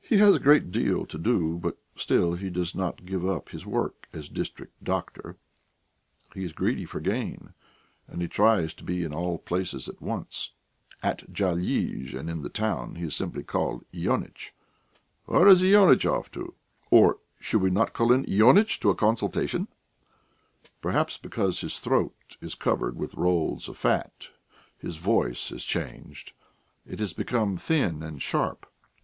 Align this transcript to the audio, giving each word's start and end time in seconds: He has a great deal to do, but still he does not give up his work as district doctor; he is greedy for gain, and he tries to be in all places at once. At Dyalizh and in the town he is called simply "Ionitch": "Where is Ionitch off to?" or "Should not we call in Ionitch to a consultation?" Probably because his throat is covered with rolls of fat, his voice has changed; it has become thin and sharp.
He 0.00 0.18
has 0.18 0.32
a 0.36 0.38
great 0.38 0.70
deal 0.70 1.04
to 1.06 1.18
do, 1.18 1.58
but 1.60 1.76
still 1.96 2.34
he 2.34 2.50
does 2.50 2.72
not 2.72 3.04
give 3.04 3.26
up 3.26 3.48
his 3.48 3.66
work 3.66 4.06
as 4.12 4.28
district 4.28 4.74
doctor; 4.84 5.38
he 6.32 6.44
is 6.44 6.52
greedy 6.52 6.84
for 6.84 7.00
gain, 7.00 7.52
and 8.06 8.22
he 8.22 8.28
tries 8.28 8.74
to 8.74 8.84
be 8.84 9.02
in 9.02 9.12
all 9.12 9.38
places 9.38 9.88
at 9.88 10.00
once. 10.00 10.52
At 11.02 11.32
Dyalizh 11.32 12.14
and 12.14 12.30
in 12.30 12.42
the 12.42 12.48
town 12.48 12.94
he 12.94 13.06
is 13.06 13.18
called 13.48 13.84
simply 13.90 14.00
"Ionitch": 14.04 14.54
"Where 15.24 15.48
is 15.48 15.64
Ionitch 15.64 16.06
off 16.06 16.30
to?" 16.30 16.54
or 16.88 17.18
"Should 17.40 17.72
not 17.72 17.88
we 17.88 17.92
call 17.92 18.12
in 18.12 18.24
Ionitch 18.30 18.78
to 18.78 18.90
a 18.90 18.94
consultation?" 18.94 19.66
Probably 20.80 21.14
because 21.22 21.58
his 21.62 21.80
throat 21.80 22.36
is 22.40 22.54
covered 22.54 22.94
with 22.96 23.14
rolls 23.14 23.68
of 23.68 23.76
fat, 23.76 24.28
his 24.78 24.98
voice 24.98 25.48
has 25.48 25.64
changed; 25.64 26.34
it 26.86 27.00
has 27.00 27.12
become 27.12 27.56
thin 27.56 28.00
and 28.04 28.22
sharp. 28.22 28.70